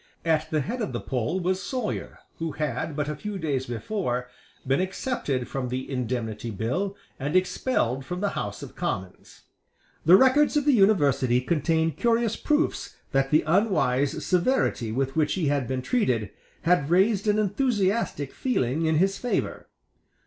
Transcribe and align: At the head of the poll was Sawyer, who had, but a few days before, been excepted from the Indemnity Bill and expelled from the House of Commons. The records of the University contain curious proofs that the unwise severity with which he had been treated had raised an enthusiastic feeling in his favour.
At 0.25 0.49
the 0.49 0.61
head 0.61 0.81
of 0.81 0.93
the 0.93 0.99
poll 0.99 1.39
was 1.39 1.61
Sawyer, 1.61 2.17
who 2.39 2.53
had, 2.53 2.95
but 2.95 3.07
a 3.07 3.15
few 3.15 3.37
days 3.37 3.67
before, 3.67 4.27
been 4.65 4.81
excepted 4.81 5.47
from 5.47 5.69
the 5.69 5.87
Indemnity 5.87 6.49
Bill 6.49 6.95
and 7.19 7.35
expelled 7.35 8.03
from 8.03 8.19
the 8.19 8.29
House 8.31 8.63
of 8.63 8.75
Commons. 8.75 9.43
The 10.03 10.15
records 10.17 10.57
of 10.57 10.65
the 10.65 10.73
University 10.73 11.39
contain 11.39 11.91
curious 11.91 12.35
proofs 12.35 12.95
that 13.11 13.29
the 13.29 13.43
unwise 13.45 14.25
severity 14.25 14.91
with 14.91 15.15
which 15.15 15.33
he 15.35 15.49
had 15.49 15.67
been 15.67 15.83
treated 15.83 16.31
had 16.63 16.89
raised 16.89 17.27
an 17.27 17.37
enthusiastic 17.37 18.33
feeling 18.33 18.87
in 18.87 18.95
his 18.95 19.19
favour. 19.19 19.67